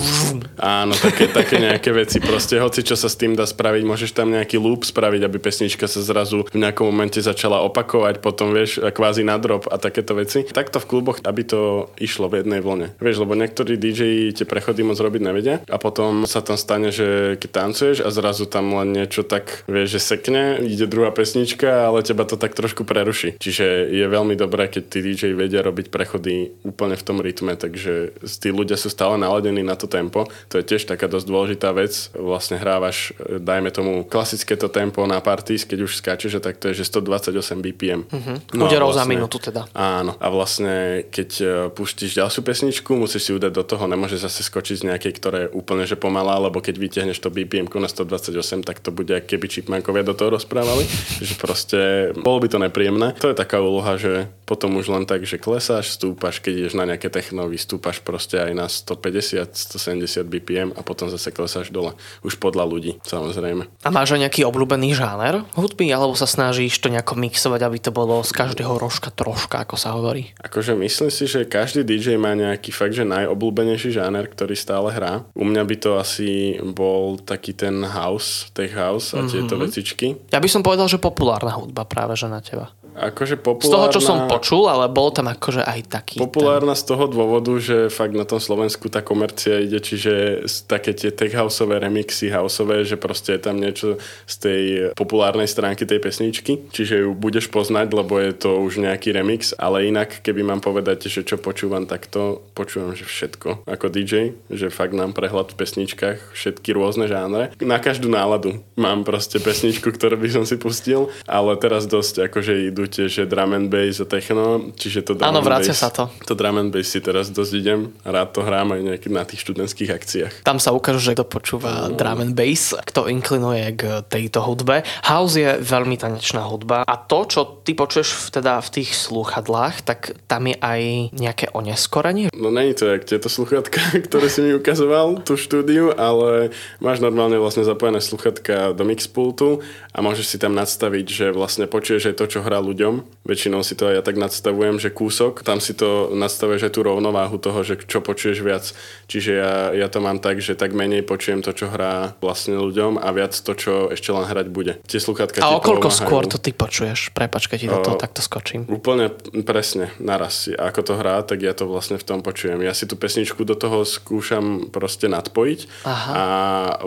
[0.57, 2.25] Áno, také, také nejaké veci.
[2.25, 5.85] Proste hoci čo sa s tým dá spraviť, môžeš tam nejaký loop spraviť, aby pesnička
[5.85, 10.46] sa zrazu v nejakom momente začala opakovať, potom vieš, kvázi na a takéto veci.
[10.46, 12.94] Takto v kluboch, aby to išlo v jednej vlne.
[13.03, 17.40] Vieš, lebo niektorí DJ tie prechody moc robiť nevedia a potom sa tam stane, že
[17.40, 22.07] keď tancuješ a zrazu tam len niečo tak, vieš, že sekne, ide druhá pesnička, ale
[22.07, 23.35] teba to tak trošku preruší.
[23.40, 28.14] Čiže je veľmi dobré, keď tí DJ vedia robiť prechody úplne v tom rytme, takže
[28.22, 30.29] tí ľudia sú stále naladení na to tempo.
[30.53, 32.12] To je tiež taká dosť dôležitá vec.
[32.14, 36.85] Vlastne hrávaš, dajme tomu klasické to tempo na parties, keď už skáčeš, tak to je,
[36.85, 38.01] že 128 BPM.
[38.07, 38.37] Uh-huh.
[38.53, 39.65] No Uderov vlastne, za minútu teda.
[39.73, 40.12] Áno.
[40.21, 44.85] A vlastne, keď e, pustíš ďalšiu pesničku, musíš si udať do toho, nemôže zase skočiť
[44.85, 48.85] z nejakej, ktoré je úplne že pomalá, lebo keď vytiahneš to BPM na 128, tak
[48.85, 50.85] to bude, keby Chipmankovia do toho rozprávali.
[51.27, 53.17] že proste bolo by to nepríjemné.
[53.25, 56.85] To je taká úloha, že potom už len tak, že klesáš, stúpaš, keď ideš na
[56.85, 61.97] nejaké techno, vystúpaš proste aj na 150, 170 BPM a potom zase klesáš dole.
[62.21, 63.65] Už podľa ľudí, samozrejme.
[63.81, 67.91] A máš aj nejaký obľúbený žáner hudby, alebo sa snažíš to nejako mixovať, aby to
[67.95, 70.35] bolo každého rožka troška, ako sa hovorí.
[70.42, 75.22] Akože myslím si, že každý DJ má nejaký fakt, že najobľúbenejší žáner, ktorý stále hrá.
[75.38, 79.62] U mňa by to asi bol taký ten house, tech house a tieto mm-hmm.
[79.62, 80.07] vecičky.
[80.35, 82.74] Ja by som povedal, že populárna hudba práve že na teba.
[82.92, 83.68] Akože populárna...
[83.68, 86.16] Z toho, čo som počul, ale bol tam akože aj taký...
[86.20, 86.81] Populárna ten...
[86.81, 91.33] z toho dôvodu, že fakt na tom Slovensku tá komercia ide, čiže také tie tech
[91.33, 93.96] houseové remixy houseové, že proste je tam niečo
[94.28, 99.16] z tej populárnej stránky tej pesničky, čiže ju budeš poznať, lebo je to už nejaký
[99.16, 103.64] remix, ale inak, keby mám povedať, že čo počúvam, tak to počúvam, že všetko.
[103.64, 107.57] Ako DJ, že fakt nám prehľad v pesničkách, všetky rôzne žánre.
[107.64, 112.68] Na každú náladu mám proste pesničku, ktorú by som si pustil, ale teraz dosť akože
[112.68, 116.11] idú idú tiež drum and bass a techno, čiže to drum Áno, vracia sa to.
[116.27, 119.47] To drum and bass si teraz dosť idem, rád to hrám aj nejaký na tých
[119.47, 120.33] študentských akciách.
[120.42, 121.95] Tam sa ukáže, že kto počúva no.
[121.95, 124.83] drum and bass, kto inklinuje k tejto hudbe.
[125.07, 129.87] House je veľmi tanečná hudba a to, čo ty počuješ v, teda v tých slúchadlách,
[129.87, 130.81] tak tam je aj
[131.14, 132.35] nejaké oneskorenie?
[132.35, 133.79] No není to jak tieto sluchatka,
[134.11, 136.51] ktoré si mi ukazoval, tú štúdiu, ale
[136.83, 139.62] máš normálne vlastne zapojené sluchatka do mixpultu
[139.95, 143.23] a môžeš si tam nadstaviť, že vlastne počuješ aj to, čo hrá ľuďom.
[143.23, 146.81] Väčšinou si to aj ja tak nadstavujem, že kúsok, tam si to nastavuješ aj tú
[146.83, 148.65] rovnováhu toho, že čo počuješ viac.
[149.07, 152.99] Čiže ja, ja to mám tak, že tak menej počujem to, čo hrá vlastne ľuďom
[152.99, 154.81] a viac to, čo ešte len hrať bude.
[154.89, 157.15] Tie sluchátka A okolko skôr to ty počuješ?
[157.15, 158.67] Prepač, keď ti do toho takto skočím.
[158.67, 159.13] Úplne
[159.45, 160.49] presne, naraz.
[160.51, 162.59] Ako to hrá, tak ja to vlastne v tom počujem.
[162.65, 166.11] Ja si tú pesničku do toho skúšam proste nadpojiť Aha.
[166.11, 166.25] a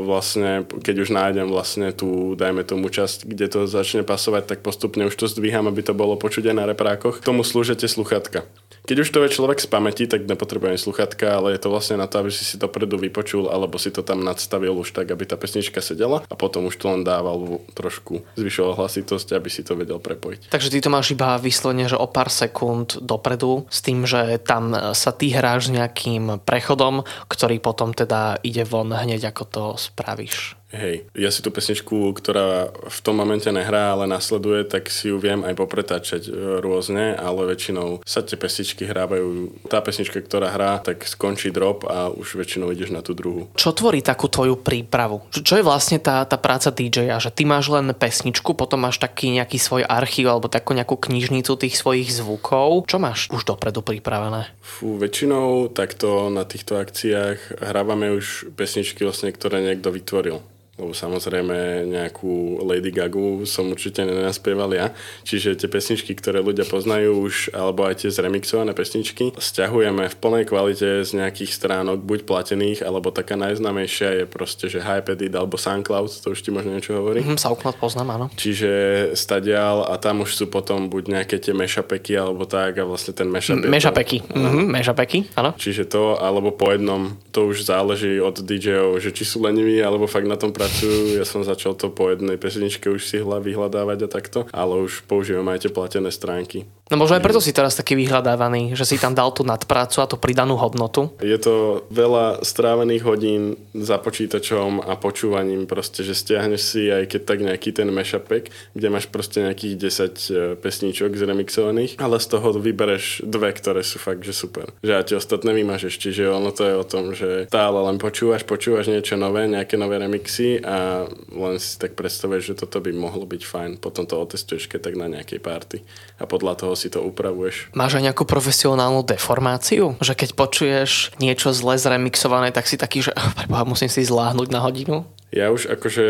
[0.01, 5.05] vlastne, keď už nájdem vlastne tú, dajme tomu časť, kde to začne pasovať, tak postupne
[5.05, 7.19] už to zdvíham, aby to bolo počuť aj na reprákoch.
[7.19, 8.47] Tomu slúžite sluchatka.
[8.85, 12.05] Keď už to vie človek z pamäti, tak nepotrebuje sluchatka, ale je to vlastne na
[12.05, 15.25] to, aby si si to predu vypočul, alebo si to tam nadstavil už tak, aby
[15.25, 19.73] tá pesnička sedela a potom už to len dával trošku, zvyšoval hlasitosť, aby si to
[19.73, 20.53] vedel prepojiť.
[20.53, 24.69] Takže ty to máš iba vyslovene, že o pár sekúnd dopredu s tým, že tam
[24.93, 30.61] sa ty hráš nejakým prechodom, ktorý potom teda ide von hneď, ako to spravíš.
[30.73, 35.21] Hej, ja si tú pesničku, ktorá v tom momente nehrá, ale nasleduje, tak si ju
[35.21, 39.53] viem aj popretáčať e, rôzne, ale väčšinou sa tie pesničky hrávajú.
[39.69, 43.45] Tá pesnička, ktorá hrá, tak skončí drop a už väčšinou ideš na tú druhú.
[43.53, 45.21] Čo tvorí takú tvoju prípravu?
[45.29, 47.21] Čo je vlastne tá, tá práca DJ-a?
[47.21, 51.61] Že ty máš len pesničku, potom máš taký nejaký svoj archív alebo takú nejakú knižnicu
[51.61, 52.89] tých svojich zvukov.
[52.89, 54.49] Čo máš už dopredu pripravené?
[54.65, 60.41] Fú, väčšinou takto na týchto akciách hrávame už pesničky, vlastne, ktoré niekto vytvoril
[60.75, 64.91] lebo samozrejme nejakú Lady Gagu som určite nenaspieval ja.
[65.23, 70.43] Čiže tie pesničky, ktoré ľudia poznajú už, alebo aj tie zremixované pesničky, stiahujeme v plnej
[70.51, 76.11] kvalite z nejakých stránok, buď platených, alebo taká najznámejšia je proste, že Hypedit alebo SoundCloud,
[76.11, 77.23] to už ti možno niečo hovorí.
[77.23, 78.25] Mm, SoundCloud poznám, áno.
[78.35, 78.71] Čiže
[79.15, 83.31] stadial a tam už sú potom buď nejaké tie meshapeky alebo tak a vlastne ten
[83.31, 85.55] Meshapeky, to, mm-hmm, meshapeky, áno.
[85.55, 90.03] Čiže to, alebo po jednom, to už záleží od DJov, že či sú leniví, alebo
[90.07, 90.64] fakt na tom pracujú.
[90.65, 95.05] Ja som začal to po jednej pesničke už si hľa vyhľadávať a takto, ale už
[95.05, 96.65] používam aj tie platené stránky.
[96.85, 100.09] No možno aj preto si teraz taký vyhľadávaný, že si tam dal tú nadprácu a
[100.09, 101.09] tú pridanú hodnotu.
[101.17, 107.21] Je to veľa strávených hodín za počítačom a počúvaním proste, že stiahneš si aj keď
[107.25, 112.53] tak nejaký ten mashupek, kde máš proste nejakých 10 e, pesníčok zremixovaných, ale z toho
[112.53, 114.69] vybereš dve, ktoré sú fakt, že super.
[114.85, 118.45] Že a tie ostatné vymažeš, čiže ono to je o tom, že stále len počúvaš,
[118.45, 123.25] počúvaš niečo nové, nejaké nové remixy a len si tak predstavuješ, že toto by mohlo
[123.25, 123.71] byť fajn.
[123.81, 125.81] Potom to otestuješ keď tak na nejakej party
[126.21, 127.71] a podľa toho si to upravuješ.
[127.73, 129.97] Máš aj nejakú profesionálnu deformáciu?
[130.03, 134.47] Že keď počuješ niečo zle zremixované, tak si taký, že oh, preboha, musím si zláhnuť
[134.51, 135.07] na hodinu?
[135.35, 136.05] Ja už akože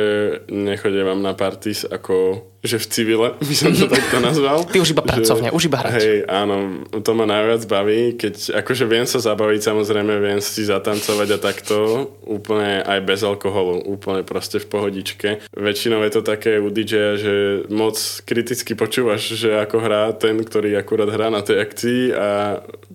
[0.53, 4.65] nechodievam na parties ako že v civile, by som to takto nazval.
[4.65, 5.93] Ty už iba pracovne, už iba hrať.
[6.01, 11.27] Hej, áno, to ma najviac baví, keď akože viem sa zabaviť, samozrejme viem si zatancovať
[11.29, 15.29] a takto, úplne aj bez alkoholu, úplne proste v pohodičke.
[15.53, 17.33] Väčšinou je to také u DJ, že
[17.69, 22.29] moc kriticky počúvaš, že ako hrá ten, ktorý akurát hrá na tej akcii a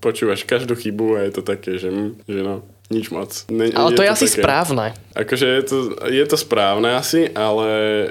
[0.03, 1.95] počúvaš každú chybu a je to také, že,
[2.27, 3.31] že no, nič moc.
[3.47, 4.87] Ne, ale to je, to asi také, správne.
[5.15, 5.77] Akože je to,
[6.11, 7.67] je to správne asi, ale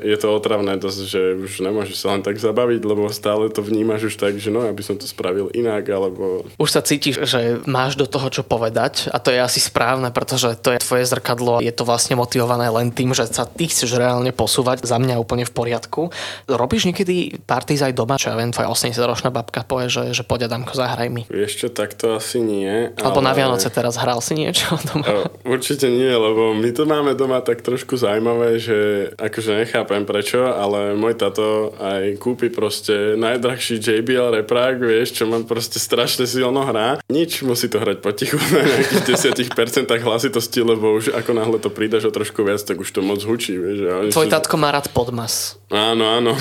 [0.07, 4.07] je to otravné dosť, že už nemôžeš sa len tak zabaviť, lebo stále to vnímaš
[4.07, 6.47] už tak, že no, aby som to spravil inak, alebo...
[6.55, 10.55] Už sa cítiš, že máš do toho čo povedať a to je asi správne, pretože
[10.63, 14.31] to je tvoje zrkadlo, je to vlastne motivované len tým, že sa ty chceš reálne
[14.31, 16.07] posúvať, za mňa úplne v poriadku.
[16.47, 20.47] Robíš niekedy parties aj doma, čo ja viem, tvoja 80-ročná babka povie, že, že poď
[20.47, 21.27] Adamko, zahraj mi.
[21.27, 22.95] Vieš čo, tak to asi nie.
[22.95, 23.27] Alebo ale...
[23.27, 24.68] na Vianoce teraz hral si niečo?
[24.69, 25.05] Ho doma.
[25.43, 30.93] Určite nie, lebo my to máme doma tak trošku zaujímavé, že akože nechápem prečo, ale
[30.93, 37.01] môj tato aj kúpi proste najdrahší JBL reprák, vieš, čo mám proste strašne silno hrá.
[37.09, 39.03] Nič musí to hrať potichu na nejakých
[39.49, 43.19] 10% hlasitosti, lebo už ako náhle to pridaš o trošku viac, tak už to moc
[43.25, 44.13] hučí, vieš.
[44.13, 45.57] Tvoj tatko má rád podmas.
[45.69, 46.33] Áno, áno.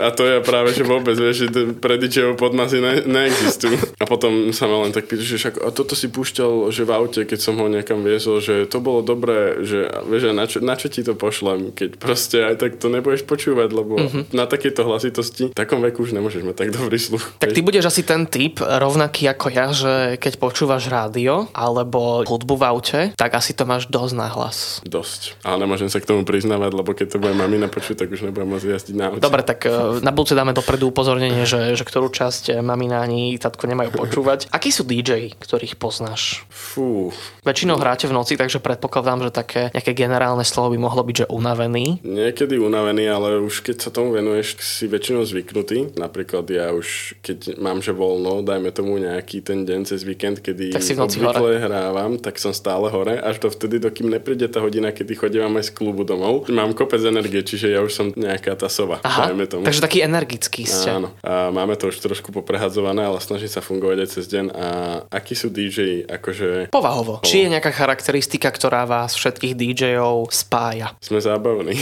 [0.00, 3.76] A to je práve, že vôbec, vieš, že pre DJov podmasy ne, neexistujú.
[4.00, 6.90] A potom sa ma len tak pýta, že však, a toto si púšťal, že v
[6.96, 10.74] aute, keď som ho niekam viezol, že to bolo dobré, že vieš, na čo, na
[10.74, 14.22] čo ti to pošlem, keď proste aj tak to nebudeš počúvať, lebo mm-hmm.
[14.34, 17.38] na takéto hlasitosti v takom veku už nemôžeš mať tak dobrý sluch.
[17.38, 22.54] Tak ty budeš asi ten typ, rovnaký ako ja, že keď počúvaš rádio alebo hudbu
[22.56, 24.80] v aute, tak asi to máš dosť na hlas.
[24.82, 25.36] Dosť.
[25.44, 28.48] Ale nemôžem sa k tomu priznávať, lebo keď to bude mamina počuť, tak už nebudem
[28.48, 29.22] môcť jazdiť na aute.
[29.22, 33.36] Dobre, tak e, na budúce dáme dopredu upozornenie, že, že ktorú časť e, mamina ani
[33.36, 34.48] tatko nemajú počúvať.
[34.48, 36.48] Akí sú DJ, ktorých poznáš?
[36.48, 37.12] Fú.
[37.44, 41.26] Väčšinou hráte v noci, takže predpokladám, že také nejaké generálne slovo by mohlo byť, že
[41.28, 42.00] unavený.
[42.00, 45.98] Niekedy unavený, ale už keď sa tomu venuješ, si väčšinou zvyknutý.
[46.00, 50.72] Napríklad ja už, keď mám že voľno, dajme tomu nejaký ten deň cez víkend, kedy
[50.72, 51.64] tak si v noci obvykle hore.
[51.64, 55.68] hrávam, tak som stále hore, až do vtedy, dokým nepríde tá hodina, kedy chodím aj
[55.68, 56.46] z klubu domov.
[56.52, 59.62] Mám kopec energie, čiže ja už som nejaká tá sova, Aha, dajme tomu.
[59.64, 60.92] takže taký energický ste.
[60.92, 61.12] Áno.
[61.24, 64.44] A máme to už trošku poprehadzované, ale snaží sa fungovať aj cez deň.
[64.52, 64.66] A
[65.08, 66.68] akí sú DJ, akože...
[66.70, 67.24] Povahovo.
[67.24, 70.92] Či je nejaká charakteristika, ktorá vás všetkých DJov spája?
[71.00, 71.74] Sme zábavní.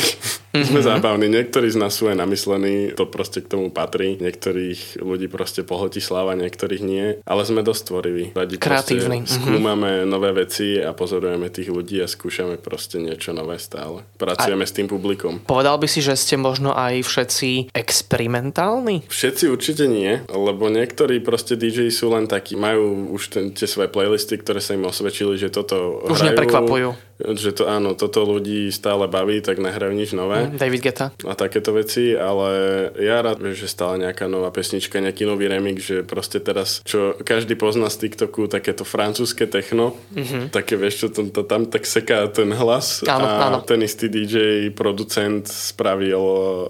[0.62, 0.70] Mm-hmm.
[0.74, 1.26] Sme zábavní.
[1.30, 4.18] Niektorí z nás sú aj namyslení, to proste k tomu patrí.
[4.18, 7.06] Niektorých ľudí proste pohltí sláva, niektorých nie.
[7.22, 8.24] Ale sme dosť tvoriví.
[8.34, 9.24] Radi Kreatívni.
[9.24, 10.10] proste Skúmame mm-hmm.
[10.10, 14.02] nové veci a pozorujeme tých ľudí a skúšame proste niečo nové stále.
[14.18, 14.68] Pracujeme a...
[14.68, 15.44] s tým publikom.
[15.46, 19.06] Povedal by si, že ste možno aj všetci experimentálni?
[19.06, 23.88] Všetci určite nie, lebo niektorí proste DJ sú len takí, majú už ten, tie svoje
[23.88, 27.07] playlisty, ktoré sa im osvedčili, že toto Už hrajú, neprekvapujú.
[27.18, 30.46] Že to áno, toto ľudí stále baví, tak nehrajú nič nové.
[30.46, 31.06] Mm, David Geta.
[31.26, 32.48] A takéto veci, ale
[32.94, 37.58] ja rád, že stále nejaká nová pesnička, nejaký nový remix, že proste teraz, čo každý
[37.58, 40.54] pozná z TikToku, takéto francúzske techno, mm-hmm.
[40.54, 43.58] také vieš, čo to tam tak seká ten hlas áno, a áno.
[43.66, 46.22] ten istý DJ, producent spravil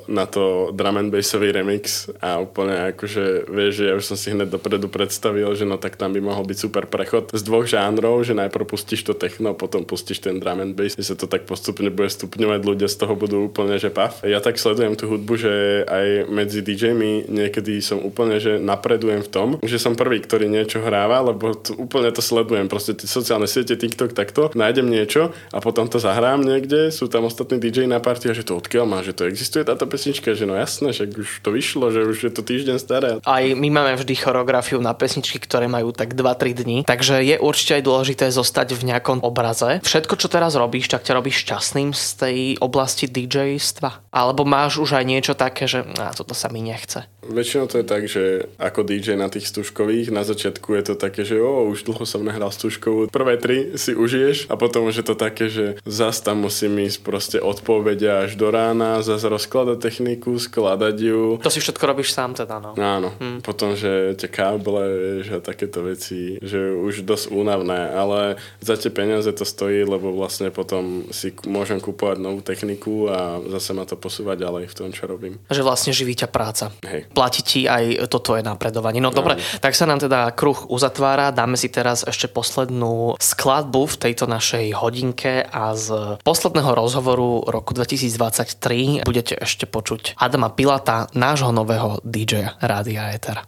[0.09, 4.33] na to drum and bassový remix a úplne akože, vieš, že ja už som si
[4.33, 8.25] hneď dopredu predstavil, že no tak tam by mohol byť super prechod z dvoch žánrov,
[8.25, 11.45] že najprv pustíš to techno, potom pustíš ten drum and bass, že sa to tak
[11.45, 14.23] postupne bude stupňovať, ľudia z toho budú úplne, že paf.
[14.25, 15.53] Ja tak sledujem tú hudbu, že
[15.87, 20.83] aj medzi DJmi niekedy som úplne, že napredujem v tom, že som prvý, ktorý niečo
[20.83, 25.59] hráva, lebo to, úplne to sledujem, proste tie sociálne siete, TikTok, takto, nájdem niečo a
[25.59, 28.99] potom to zahrám niekde, sú tam ostatní DJ na party a že to odkiaľ má,
[29.03, 32.33] že to existuje táto pesnička, že no jasné, že už to vyšlo, že už je
[32.33, 33.11] to týždeň staré.
[33.25, 37.81] Aj my máme vždy choreografiu na pesničky, ktoré majú tak 2-3 dní, takže je určite
[37.81, 39.81] aj dôležité zostať v nejakom obraze.
[39.83, 44.05] Všetko, čo teraz robíš, tak ťa robíš šťastným z tej oblasti DJ-stva?
[44.13, 47.09] Alebo máš už aj niečo také, že á, toto sa mi nechce?
[47.29, 51.29] Väčšinou to je tak, že ako DJ na tých stužkových, na začiatku je to také,
[51.29, 53.13] že o, už dlho som nehral stužkovú.
[53.13, 56.99] Prvé tri si užiješ a potom už je to také, že zas tam musím ísť
[57.05, 61.23] proste odpovedia až do rána, zas rozkladať techniku, skladať ju.
[61.45, 62.73] To si všetko robíš sám teda, no.
[62.77, 63.45] Áno, hmm.
[63.45, 69.29] potom, že tie káble, že takéto veci, že už dosť únavné, ale za tie peniaze
[69.33, 74.35] to stojí, lebo vlastne potom si môžem kúpovať novú techniku a zase ma to posúva
[74.35, 75.39] ďalej v tom, čo robím.
[75.47, 76.75] Že vlastne živí ťa práca.
[76.83, 77.07] Hej.
[77.15, 78.99] Platí ti aj toto je napredovanie.
[78.99, 81.31] No dobre, tak sa nám teda kruh uzatvára.
[81.31, 87.73] Dáme si teraz ešte poslednú skladbu v tejto našej hodinke a z posledného rozhovoru roku
[87.73, 93.47] 2023 budete ešte počuť Adama Pilata, nášho nového DJ Rádia Ether.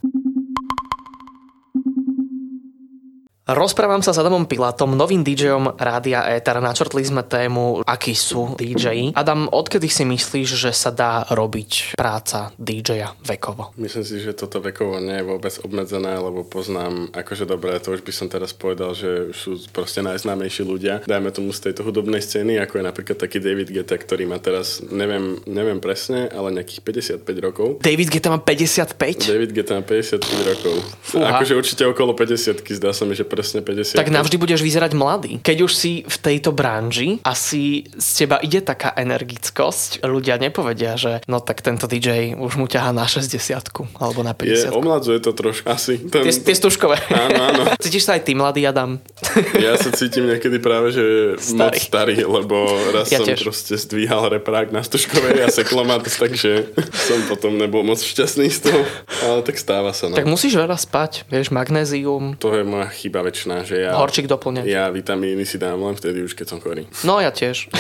[3.51, 6.63] Rozprávam sa s Adamom Pilatom, novým DJom Rádia Éter.
[6.63, 9.11] Načrtli sme tému, akí sú DJ.
[9.11, 13.75] Adam, odkedy si myslíš, že sa dá robiť práca DJ-a vekovo?
[13.75, 18.07] Myslím si, že toto vekovo nie je vôbec obmedzené, lebo poznám, akože dobré, to už
[18.07, 21.03] by som teraz povedal, že sú proste najznámejší ľudia.
[21.03, 24.79] Dajme tomu z tejto hudobnej scény, ako je napríklad taký David Guetta, ktorý má teraz,
[24.95, 26.87] neviem, neviem presne, ale nejakých
[27.27, 27.69] 55 rokov.
[27.83, 29.27] David Guetta má 55?
[29.27, 30.23] David Guetta má 55
[30.55, 30.75] rokov.
[31.03, 31.35] Fúha.
[31.35, 33.97] Akože určite okolo 50 zdá sa mi, že presne 50.
[33.97, 35.33] Tak navždy budeš vyzerať mladý.
[35.41, 40.05] Keď už si v tejto branži, asi z teba ide taká energickosť.
[40.05, 43.33] Ľudia nepovedia, že no tak tento DJ už mu ťahá na 60
[43.97, 44.69] alebo na 50.
[44.69, 45.97] Je, omladzuje to trošku asi.
[46.13, 47.01] Ten, Tie, tie stužkové.
[47.09, 47.63] Áno, áno.
[47.85, 49.01] Cítiš sa aj ty, mladý Adam?
[49.61, 51.05] Ja sa cítim niekedy práve, že
[51.39, 51.57] Starý.
[51.57, 52.57] moc starý, lebo
[52.91, 53.47] raz Ja som tiež.
[53.47, 58.83] proste zdvíhal reprák na stužkovej a seklomat, takže som potom nebol moc šťastný z toho,
[59.23, 60.11] ale tak stáva sa.
[60.11, 60.19] No.
[60.19, 62.35] Tak musíš veľa spať, vieš, magnézium.
[62.43, 63.95] To je moja chyba väčšina, že ja...
[63.95, 64.67] Horčík doplňať.
[64.67, 66.91] Ja vitamíny si dám len vtedy už, keď som chorý.
[67.07, 67.71] No ja tiež.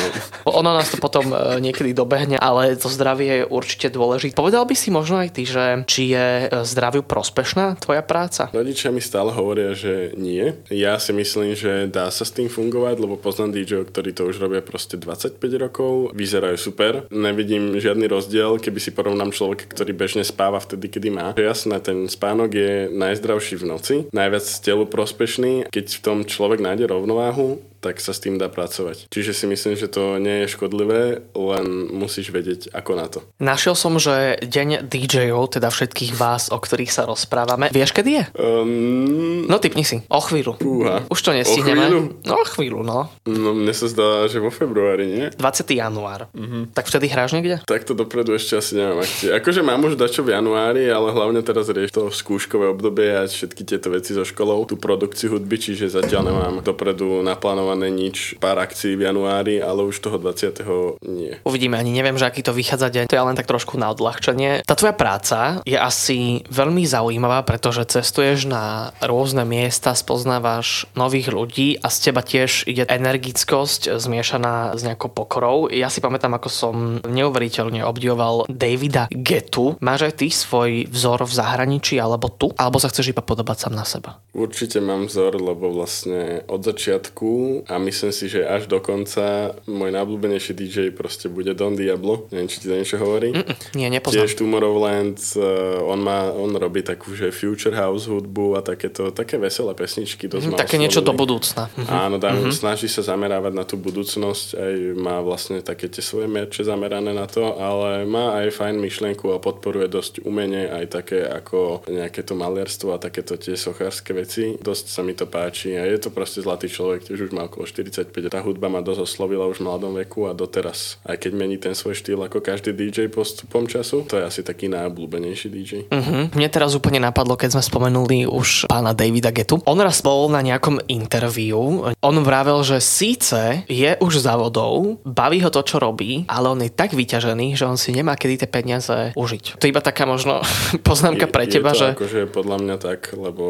[0.46, 4.38] Ono nás to potom e, niekedy dobehne, ale to zdravie je určite dôležité.
[4.38, 8.48] Povedal by si možno aj ty, že či je e, zdraviu prospešná tvoja práca?
[8.54, 10.54] Rodičia mi stále hovoria, že nie.
[10.70, 14.38] Ja si myslím, že dá sa s tým fungovať, lebo poznám DJ, ktorí to už
[14.38, 17.10] robia proste 25 rokov, vyzerajú super.
[17.10, 21.32] Nevidím žiadny rozdiel, keby si porovnám človeka, ktorý bežne spáva vtedy, kedy má.
[21.34, 25.29] Jasné, ten spánok je najzdravší v noci, najviac telu prospešný.
[25.70, 29.08] Keď v tom človek nájde rovnováhu, tak sa s tým dá pracovať.
[29.08, 33.24] Čiže si myslím, že to nie je škodlivé, len musíš vedieť, ako na to.
[33.40, 38.24] Našiel som, že deň DJ-ov, teda všetkých vás, o ktorých sa rozprávame, vieš, kedy je?
[38.36, 40.60] Um, No typni si, o chvíľu.
[40.60, 41.02] Fúha.
[41.08, 41.80] Už to nestihneme.
[41.80, 42.00] O chvíľu?
[42.22, 42.98] No o chvíľu, no.
[43.24, 45.26] no mne sa zdá, že vo februári, nie?
[45.34, 45.66] 20.
[45.74, 46.28] január.
[46.36, 46.76] Mhm.
[46.76, 47.58] Tak vtedy hráš niekde?
[47.64, 49.32] Takto dopredu ešte asi neviem akcie.
[49.32, 53.64] Akože mám už dačo v januári, ale hlavne teraz rieš to skúškové obdobie a všetky
[53.64, 58.98] tieto veci so školou, tú produkciu hudby, čiže zatiaľ nemám dopredu naplánované nič, pár akcií
[58.98, 60.64] v januári, ale už toho 20.
[61.06, 61.38] nie.
[61.46, 63.04] Uvidíme, ani neviem, že aký to vychádza deň.
[63.06, 64.66] To je len tak trošku na odľahčenie.
[64.66, 71.78] Tá tvoja práca je asi veľmi zaujímavá, pretože cestuješ na rôzne miesta, spoznávaš nových ľudí
[71.78, 75.68] a z teba tiež ide energickosť zmiešaná s nejakou pokorou.
[75.68, 79.76] Ja si pamätám, ako som neuveriteľne obdivoval Davida Getu.
[79.78, 82.50] Máš aj ty svoj vzor v zahraničí alebo tu?
[82.56, 84.18] Alebo sa chceš iba podobať sám na seba?
[84.32, 89.90] Určite mám vzor, lebo vlastne od začiatku a myslím si, že až do konca môj
[89.96, 92.28] najobľúbenejší DJ proste bude Don Diablo.
[92.28, 93.32] Neviem, či ti to niečo hovorí.
[93.32, 94.28] Mm, nie, nepoznám.
[94.28, 99.40] Tiež Tomorrowland, uh, on, má, on robí takú, že Future House hudbu a takéto, také
[99.40, 100.28] veselé pesničky.
[100.28, 101.70] Dosť Mm, také niečo do budúcna.
[101.76, 101.86] Mhm.
[101.90, 102.54] Áno, dá, mm-hmm.
[102.54, 107.30] snaží sa zamerávať na tú budúcnosť, aj má vlastne také tie svoje merče zamerané na
[107.30, 112.34] to, ale má aj fajn myšlienku a podporuje dosť umenie, aj také ako nejaké to
[112.34, 114.56] malierstvo a takéto tie sochárske veci.
[114.58, 117.66] Dosť sa mi to páči a je to proste zlatý človek, tiež už má okolo
[117.66, 118.30] 45.
[118.30, 121.02] Tá hudba ma dosť oslovila už v mladom veku a doteraz.
[121.02, 124.70] Aj keď mení ten svoj štýl ako každý DJ postupom času, to je asi taký
[124.70, 125.72] najobľúbenejší DJ.
[125.90, 126.38] Mhm.
[126.38, 129.58] Mne teraz úplne napadlo, keď sme spomenuli už pána Davida Getu.
[129.66, 131.90] On raz bol na nejakom interviu.
[131.98, 136.62] On vravel, že síce je už za vodou, baví ho to, čo robí, ale on
[136.62, 139.58] je tak vyťažený, že on si nemá kedy tie peniaze užiť.
[139.58, 140.44] To je iba taká možno
[140.88, 141.88] poznámka pre je, teba, je to že...
[141.98, 143.44] akože podľa mňa tak, lebo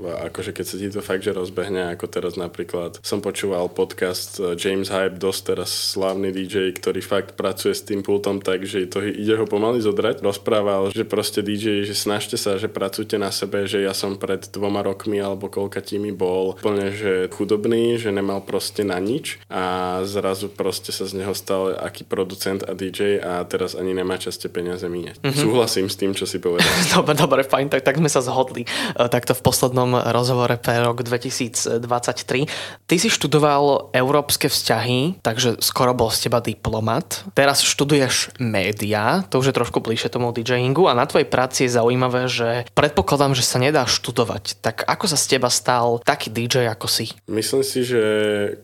[0.00, 4.56] akože keď sa ti to fakt, že rozbehne, ako teraz napríklad som počúval podcast eh,
[4.56, 9.04] James Hype, dosť teraz slávny DJ, ktorý fakt pracuje s tým pultom tak, že to
[9.04, 10.24] ide ho pomaly zodrať.
[10.24, 14.48] Rozprával, že proste DJ, že snažte sa, že pracujte na sebe, že ja som pred
[14.48, 19.98] dvoma rokmi alebo koľka tými bol úplne, že chudobný, že nemal proste na nič a
[20.08, 24.48] zrazu proste sa z neho stal aký producent a DJ a teraz ani nemá časte
[24.48, 25.20] peniaze míňať.
[25.20, 25.42] Mm-hmm.
[25.42, 26.70] Súhlasím s tým, čo si povedal.
[27.02, 28.68] Dobre, dobre, fajn, tak, tak sme sa zhodli.
[28.68, 32.46] E, Takto v poslednom rozhovore pre rok 2023.
[32.86, 37.26] Ty si študoval európske vzťahy, takže skoro bol z teba diplomat.
[37.34, 41.74] Teraz študuješ média, to už je trošku bližšie tomu DJingu a na tvojej práci je
[41.74, 44.62] zaujímavé, že predpokladám, že sa nedá študovať.
[44.62, 47.10] Tak ako sa z teba stal taký DJ ako si?
[47.26, 48.02] Myslím si, že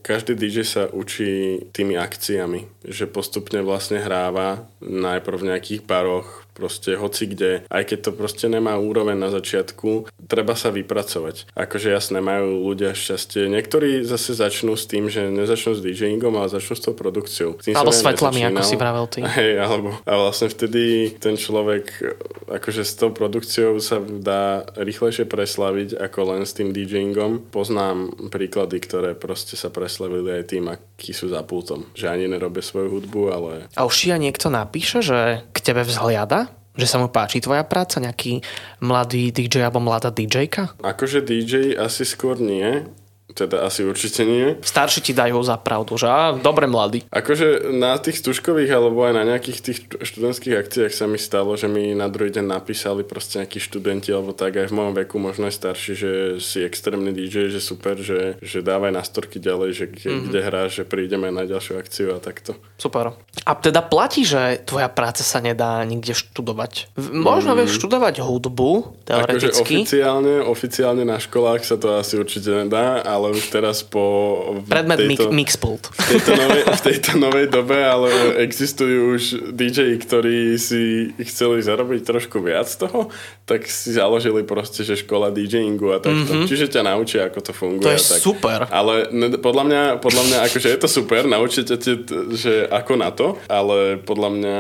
[0.05, 6.99] každý DJ sa učí tými akciami, že postupne vlastne hráva najprv v nejakých baroch, proste
[6.99, 11.55] hoci kde, aj keď to proste nemá úroveň na začiatku, treba sa vypracovať.
[11.55, 13.47] Akože jasné, majú ľudia šťastie.
[13.47, 17.63] Niektorí zase začnú s tým, že nezačnú s DJingom, ale začnú s tou produkciou.
[17.63, 19.23] S tým Alebo ja svetlami, ako si vravel ty.
[19.39, 21.95] Hej, alebo a vlastne vtedy ten človek
[22.51, 27.53] akože s tou produkciou sa dá rýchlejšie preslaviť ako len s tým DJingom.
[27.53, 31.87] Poznám príklady, ktoré proste sa preslavili aj tým, akí sú za pultom.
[31.93, 35.85] Že ani nerobia svoju hudbu, ale A už ti aj niekto napíše, že k tebe
[35.85, 36.48] vzhliada?
[36.79, 37.99] Že sa mu páči tvoja práca?
[37.99, 38.39] Nejaký
[38.79, 40.79] mladý DJ alebo mladá DJka?
[40.79, 42.87] akože DJ asi skôr nie,
[43.45, 44.59] teda asi určite nie.
[44.65, 47.07] Starší ti dajú za pravdu, že á, dobre mladý.
[47.13, 51.71] Akože na tých stužkových alebo aj na nejakých tých študentských akciách sa mi stalo, že
[51.71, 55.47] mi na druhý deň napísali proste nejakí študenti alebo tak aj v mojom veku, možno
[55.47, 56.11] aj starší, že
[56.43, 60.27] si extrémny DJ, že super, že, že dávaj na storky ďalej, že kde, mm-hmm.
[60.27, 62.59] kde hráš, že prídeme na ďalšiu akciu a takto.
[62.81, 63.15] Super.
[63.47, 66.91] A teda platí, že tvoja práca sa nedá nikde študovať.
[66.99, 69.25] Možno vieš študovať hudbu, Mm.
[69.25, 69.75] Akože teoreticky.
[69.83, 74.03] oficiálne, oficiálne na školách sa to asi určite nedá, ale už teraz po...
[74.69, 75.91] Predmet tejto- mix, mixpult.
[75.93, 78.11] v tejto, novej, v tejto novej dobe, ale
[78.45, 83.13] existujú už DJ, ktorí si chceli zarobiť trošku viac toho,
[83.49, 86.33] tak si založili proste, že škola DJingu a takto.
[86.33, 86.49] Mm-hmm.
[86.49, 87.87] Čiže ťa naučia, ako to funguje.
[87.87, 88.21] To je tak.
[88.21, 88.59] super.
[88.69, 91.93] Ale ne, podľa mňa, podľa mňa akože je to super, naučíte te,
[92.37, 94.59] že ako na to, ale podľa mňa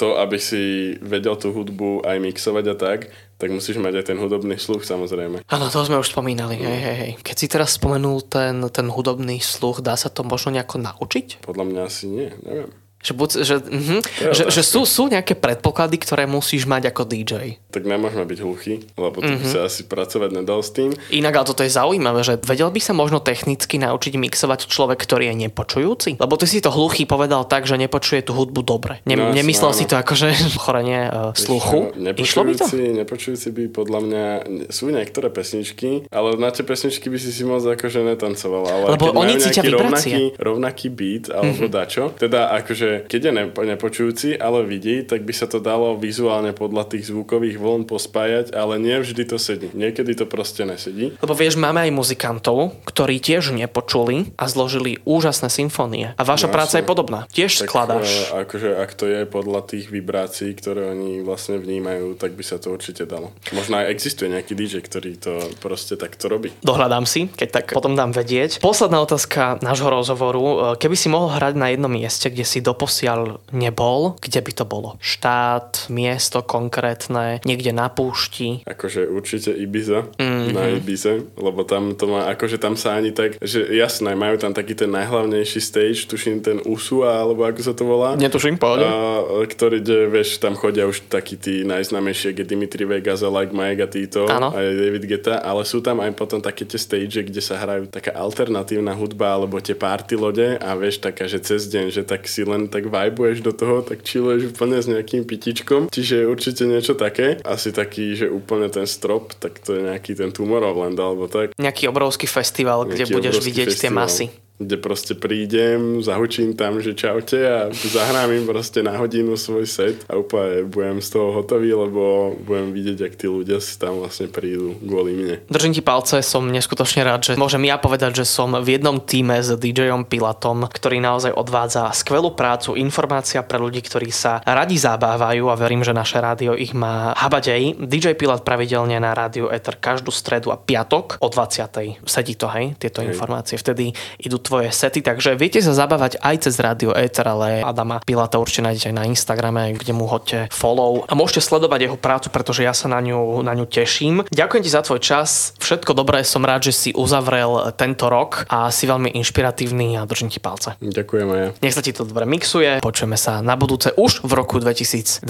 [0.00, 3.00] to, aby si vedel tú hudbu aj mixovať a tak,
[3.40, 5.48] tak musíš mať aj ten hudobný sluch samozrejme.
[5.48, 6.60] Áno, to sme už spomínali.
[6.60, 7.12] Hej, hej, hej.
[7.24, 11.40] Keď si teraz spomenul ten, ten hudobný sluch, dá sa to možno nejako naučiť?
[11.48, 12.68] Podľa mňa asi nie, neviem.
[13.00, 14.00] Že, buď, že, uh-huh,
[14.36, 17.56] že, že sú, sú nejaké predpoklady, ktoré musíš mať ako DJ.
[17.72, 19.40] Tak nemôžeme byť hluchý, lebo to uh-huh.
[19.40, 20.92] by sa asi pracovať nedal s tým.
[21.08, 25.32] Inak, ale toto je zaujímavé, že vedel by sa možno technicky naučiť mixovať človek, ktorý
[25.32, 26.10] je nepočujúci?
[26.20, 29.00] Lebo ty si to hluchý povedal tak, že nepočuje tú hudbu dobre.
[29.08, 29.78] Ne, no, nemyslel áno.
[29.80, 31.96] si to ako, že chorenie uh, sluchu?
[31.96, 32.64] Išlo by to?
[32.76, 34.24] Nepočujúci by podľa mňa,
[34.68, 38.64] sú niektoré pesničky, ale na tie pesničky by si si moc akože netancoval.
[38.68, 41.72] Ale Lebo oni cítia rovnaký, rovnaký beat alebo uh-huh.
[41.72, 46.50] dačo, teda akože keď je nepo, nepočujúci, ale vidí, tak by sa to dalo vizuálne
[46.56, 49.70] podľa tých zvukových vln pospájať, ale nie vždy to sedí.
[49.70, 51.14] Niekedy to proste nesedí.
[51.22, 56.16] Lebo vieš, máme aj muzikantov, ktorí tiež nepočuli a zložili úžasné symfónie.
[56.16, 57.28] A vaša no, práca je podobná.
[57.30, 58.08] Tiež tak, skladáš.
[58.32, 62.56] E, akože ak to je podľa tých vibrácií, ktoré oni vlastne vnímajú, tak by sa
[62.58, 63.30] to určite dalo.
[63.52, 66.50] Možno aj existuje nejaký DJ, ktorý to proste takto robí.
[66.64, 68.58] Dohľadám si, keď tak potom dám vedieť.
[68.64, 70.42] Posledná otázka nášho rozhovoru.
[70.42, 74.52] E, keby si mohol hrať na jednom mieste, kde si do doposiaľ nebol, kde by
[74.56, 74.96] to bolo?
[75.04, 78.64] Štát, miesto konkrétne, niekde na púšti?
[78.64, 80.56] Akože určite Ibiza, mm-hmm.
[80.56, 84.56] na Ibize, lebo tam to má, akože tam sa ani tak, že jasné, majú tam
[84.56, 88.16] taký ten najhlavnejší stage, tuším ten Usua, alebo ako sa to volá.
[88.16, 88.56] Netuším.
[88.56, 93.84] A, ktorý, kde, vieš, tam chodia už takí tí najznámejšie, kde Dimitri Vegas, Like Mike
[93.84, 94.56] a títo, ano.
[94.56, 98.16] aj David Geta, ale sú tam aj potom také tie stage, kde sa hrajú taká
[98.16, 102.40] alternatívna hudba, alebo tie party lode a vieš, taká, že cez deň, že tak si
[102.40, 105.90] len tak vibuješ do toho, tak chilluješ úplne s nejakým pitičkom.
[105.90, 107.42] Čiže určite niečo také.
[107.42, 111.52] Asi taký, že úplne ten strop, tak to je nejaký ten Tomorrowland alebo tak.
[111.58, 113.82] Nejaký obrovský festival, nejaký kde budeš vidieť festival.
[113.82, 114.26] tie masy
[114.60, 120.04] kde proste prídem, zahučím tam, že čaute a zahrám im proste na hodinu svoj set
[120.04, 124.28] a úplne budem z toho hotový, lebo budem vidieť, ak tí ľudia si tam vlastne
[124.28, 125.36] prídu kvôli mne.
[125.48, 129.40] Držím ti palce, som neskutočne rád, že môžem ja povedať, že som v jednom týme
[129.40, 135.48] s DJom Pilatom, ktorý naozaj odvádza skvelú prácu, informácia pre ľudí, ktorí sa radi zabávajú
[135.48, 137.80] a verím, že naše rádio ich má habadej.
[137.80, 142.04] DJ Pilat pravidelne na rádiu Ether každú stredu a piatok o 20.
[142.04, 143.16] Sedí to, hej, tieto hej.
[143.16, 143.56] informácie.
[143.56, 148.42] Vtedy idú tvoje sety, takže viete sa zabávať aj cez Radio Ether, ale Adama Pilata
[148.42, 152.66] určite nájdete aj na Instagrame, kde mu hoďte follow a môžete sledovať jeho prácu, pretože
[152.66, 154.26] ja sa na ňu, na ňu teším.
[154.26, 158.74] Ďakujem ti za tvoj čas, všetko dobré, som rád, že si uzavrel tento rok a
[158.74, 160.74] si veľmi inšpiratívny a držím ti palce.
[160.82, 161.48] Ďakujem aj ja.
[161.62, 165.22] Nech sa ti to dobre mixuje, počujeme sa na budúce už v roku 2024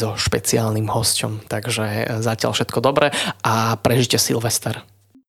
[0.00, 3.12] so špeciálnym hosťom, takže zatiaľ všetko dobré
[3.44, 4.93] a prežite Silvester.